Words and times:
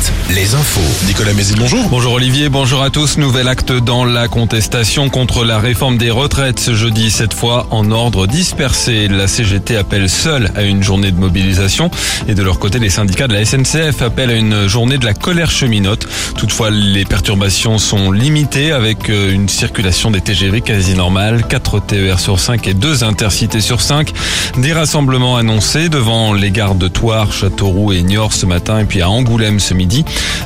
7, 0.00 0.12
les 0.34 0.54
infos. 0.54 1.06
Nicolas 1.06 1.32
Mézil, 1.32 1.56
bonjour. 1.58 1.88
Bonjour 1.88 2.14
Olivier, 2.14 2.48
bonjour 2.48 2.82
à 2.82 2.90
tous. 2.90 3.18
Nouvel 3.18 3.48
acte 3.48 3.72
dans 3.72 4.04
la 4.04 4.28
contestation 4.28 5.08
contre 5.08 5.44
la 5.44 5.58
réforme 5.58 5.98
des 5.98 6.10
retraites 6.10 6.58
ce 6.58 6.74
jeudi, 6.74 7.10
cette 7.10 7.34
fois 7.34 7.66
en 7.70 7.90
ordre 7.90 8.26
dispersé. 8.26 9.08
La 9.08 9.28
CGT 9.28 9.76
appelle 9.76 10.08
seule 10.08 10.50
à 10.56 10.62
une 10.62 10.82
journée 10.82 11.10
de 11.10 11.18
mobilisation 11.18 11.90
et 12.28 12.34
de 12.34 12.42
leur 12.42 12.58
côté, 12.58 12.78
les 12.78 12.90
syndicats 12.90 13.28
de 13.28 13.34
la 13.34 13.44
SNCF 13.44 14.02
appellent 14.02 14.30
à 14.30 14.34
une 14.34 14.66
journée 14.66 14.98
de 14.98 15.04
la 15.04 15.14
colère 15.14 15.50
cheminote. 15.50 16.06
Toutefois, 16.36 16.70
les 16.70 17.04
perturbations 17.04 17.78
sont 17.78 18.10
limitées 18.10 18.72
avec 18.72 19.10
euh, 19.10 19.32
une 19.32 19.48
circulation 19.48 20.10
des 20.10 20.20
TGV 20.20 20.60
quasi 20.60 20.94
normale, 20.94 21.46
4 21.46 21.80
TER 21.80 22.18
sur 22.18 22.40
5 22.40 22.66
et 22.68 22.74
2 22.74 23.04
intercités 23.04 23.60
sur 23.60 23.80
5. 23.80 24.12
Des 24.58 24.72
rassemblements 24.72 25.36
annoncés 25.36 25.88
devant 25.88 26.32
les 26.32 26.50
gares 26.50 26.74
de 26.74 26.88
Thouars, 26.88 27.32
Châteauroux 27.32 27.92
et 27.92 28.02
Niort 28.02 28.32
ce 28.32 28.46
matin 28.46 28.80
et 28.80 28.84
puis 28.84 29.02
à 29.02 29.10
Angoulême 29.10 29.60
ce 29.60 29.74
midi. 29.74 29.83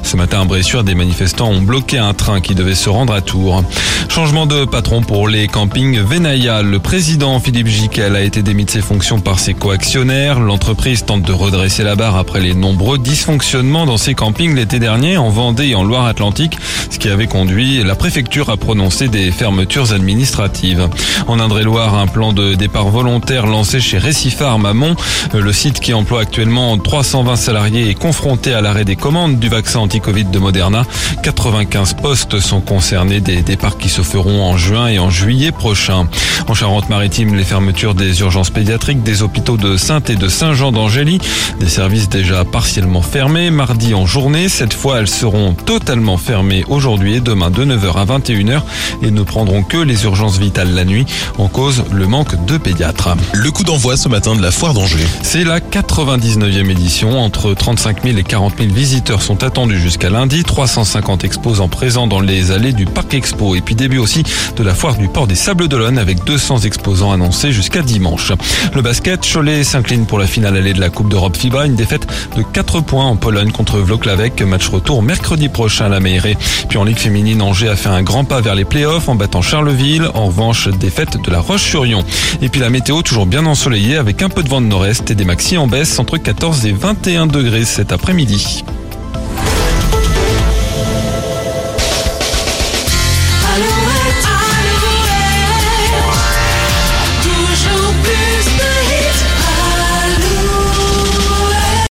Ce 0.03 0.17
matin 0.17 0.43
à 0.43 0.45
Bressuire, 0.45 0.85
des 0.85 0.95
manifestants 0.95 1.51
ont 1.51 1.61
bloqué 1.61 1.99
un 1.99 2.15
train 2.15 2.41
qui 2.41 2.55
devait 2.55 2.75
se 2.75 2.89
rendre 2.89 3.13
à 3.13 3.21
Tours. 3.21 3.63
Changement 4.09 4.47
de 4.47 4.65
patron 4.65 5.03
pour 5.03 5.29
les 5.29 5.47
campings 5.47 6.01
Venaya. 6.01 6.63
Le 6.63 6.79
président 6.79 7.39
Philippe 7.39 7.69
Giquel 7.69 8.17
a 8.17 8.23
été 8.23 8.43
démis 8.43 8.65
de 8.65 8.71
ses 8.71 8.81
fonctions 8.81 9.21
par 9.21 9.39
ses 9.39 9.55
coactionnaires. 9.55 10.41
L'entreprise 10.41 11.05
tente 11.05 11.23
de 11.23 11.33
redresser 11.33 11.85
la 11.85 11.95
barre 11.95 12.17
après 12.17 12.41
les 12.41 12.55
nombreux 12.55 12.99
dysfonctionnements 12.99 13.87
dans 13.87 13.97
ses 13.97 14.15
campings 14.15 14.55
l'été 14.55 14.79
dernier 14.79 15.19
en 15.19 15.29
Vendée 15.29 15.69
et 15.69 15.75
en 15.75 15.85
Loire-Atlantique, 15.85 16.59
ce 16.91 16.99
qui 16.99 17.09
avait 17.09 17.27
conduit 17.27 17.83
la 17.85 17.95
préfecture 17.95 18.51
à 18.51 18.57
prononcer 18.57 19.09
des 19.09 19.31
fermetures 19.31 19.93
administratives. 19.93 20.89
En 21.27 21.39
Indre-et-Loire, 21.39 21.95
un 21.97 22.07
plan 22.07 22.33
de 22.33 22.55
départ 22.55 22.89
volontaire 22.89 23.47
lancé 23.47 23.79
chez 23.81 23.99
Récifarm 23.99 24.65
à 24.67 24.75
Mont. 24.75 24.97
Le 25.35 25.53
site 25.53 25.81
qui 25.81 25.95
emploie 25.95 26.23
actuellement 26.23 26.77
320 26.79 27.37
salariés 27.37 27.91
est 27.91 27.95
confronté 27.95 28.53
à 28.53 28.61
l'arrêt 28.61 28.85
des 28.85 28.97
commandes 28.97 29.28
du 29.37 29.49
vaccin 29.49 29.81
anti-Covid 29.81 30.25
de 30.25 30.39
Moderna. 30.39 30.85
95 31.23 31.95
postes 31.95 32.41
sont 32.41 32.61
concernés 32.61 33.21
des 33.21 33.43
départs 33.43 33.79
qui 33.79 33.89
se 33.89 34.03
feront 34.03 34.43
en 34.43 34.57
juin 34.57 34.89
et 34.89 34.99
en 34.99 35.11
juillet 35.11 35.53
prochain. 35.53 36.09
En 36.49 36.55
Charente-Maritime, 36.55 37.35
les 37.35 37.45
fermetures 37.45 37.95
des 37.95 38.21
urgences 38.21 38.51
pédiatriques 38.51 39.03
des 39.03 39.23
hôpitaux 39.23 39.57
de 39.57 39.77
Sainte 39.77 40.11
et 40.11 40.17
de 40.17 40.29
Saint-Jean 40.29 40.73
d'Angély, 40.73 41.21
des 41.61 41.69
services 41.69 42.09
déjà 42.09 42.45
partiellement 42.45 43.03
fermés 43.03 43.51
mardi 43.51 43.95
en 43.95 44.07
journée. 44.07 44.49
Cette 44.49 44.75
fois, 44.75 44.99
elles 45.01 45.09
seront 45.09 45.55
totalement 45.55 46.17
fermées 46.17 46.65
aujourd'hui 46.69 47.17
et 47.17 47.21
demain 47.21 47.51
de 47.51 47.65
9h 47.65 47.97
à 47.97 48.05
21h 48.05 48.63
et 49.03 49.11
ne 49.11 49.23
prendront 49.23 49.63
que 49.63 49.79
les 49.79 50.05
urgences 50.05 50.39
vitales 50.39 50.75
la 50.75 50.85
nuit 50.85 51.07
en 51.39 51.49
cause 51.49 51.85
le 51.93 52.07
manque 52.07 52.45
de 52.47 52.57
pédiatres. 52.57 53.17
Le 53.33 53.51
coup 53.51 53.65
d'envoi 53.65 53.97
ce 53.97 54.09
matin 54.09 54.35
de 54.35 54.43
la 54.43 54.51
foire 54.51 54.75
d'Angers. 54.75 55.07
C'est 55.23 55.45
la 55.45 55.61
99e 55.61 56.71
édition. 56.71 57.21
Entre 57.21 57.55
35 57.55 58.05
000 58.05 58.19
et 58.19 58.23
40 58.23 58.55
000 58.59 58.73
visiteurs 58.73 59.18
sont 59.21 59.43
attendus 59.45 59.79
jusqu'à 59.79 60.11
lundi. 60.11 60.43
350 60.43 61.25
exposants 61.25 61.69
présents 61.69 62.07
dans 62.07 62.21
les 62.21 62.51
allées 62.51 62.73
du 62.73 62.85
Parc 62.85 63.15
Expo. 63.15 63.55
Et 63.55 63.61
puis 63.61 63.75
début 63.75 63.99
aussi 63.99 64.23
de 64.57 64.63
la 64.63 64.75
foire 64.75 64.97
du 64.97 65.09
port 65.09 65.27
des 65.27 65.35
Sables 65.35 65.69
d'Olonne 65.69 65.99
avec 65.99 66.25
200 66.25 66.61
exposants 66.61 67.13
annoncés 67.13 67.53
jusqu'à 67.53 67.83
dimanche. 67.83 68.33
Le 68.75 68.83
basket, 68.83 69.27
Cholet 69.31 69.65
s'incline 69.65 70.07
pour 70.07 70.19
la 70.19 70.27
finale 70.27 70.57
allée 70.57 70.73
de 70.73 70.81
la 70.81 70.91
Coupe 70.91 71.09
d'Europe 71.09 71.37
FIBA. 71.37 71.67
Une 71.67 71.77
défaite 71.77 72.07
de 72.37 72.43
4 72.43 72.81
points 72.81 73.07
en 73.07 73.17
Pologne 73.17 73.51
contre 73.51 73.79
Vloklavek. 73.79 74.43
Match 74.43 74.69
retour 74.69 75.03
mercredi 75.03 75.49
prochain 75.49 75.87
à 75.87 75.89
la 75.89 76.01
Meilleray. 76.01 76.37
Puis 76.69 76.79
en 76.79 76.85
Ligue 76.85 76.99
féminine, 76.99 77.43
Angers 77.43 77.69
a 77.69 77.77
fait 77.77 77.89
un 77.89 78.03
grand 78.03 78.25
pas 78.25 78.41
vers 78.41 78.55
les 78.55 78.65
playoffs 78.65 79.09
en 79.09 79.15
battant 79.15 79.43
Charleville. 79.43 80.09
En 80.15 80.27
revanche, 80.27 80.69
défaite 80.69 81.23
de 81.23 81.31
la 81.31 81.41
Roche-sur-Yon. 81.41 82.05
Et 82.43 82.49
puis 82.49 82.61
la 82.61 82.71
météo 82.71 83.03
toujours 83.03 83.27
bien 83.27 83.47
ensoleillée 83.47 83.97
avec 83.97 84.23
un 84.23 84.29
peu 84.29 84.43
de 84.43 84.49
vent 84.49 84.61
de 84.61 84.67
nord-est 84.67 85.11
et 85.11 85.15
des 85.15 85.25
maxi 85.25 85.57
en 85.57 85.67
baisse 85.67 85.99
entre 85.99 86.19
14 86.19 86.67
et 86.67 86.73
21 86.73 87.27
degrés 87.27 87.65
cet 87.65 87.93
après-midi. 87.93 88.65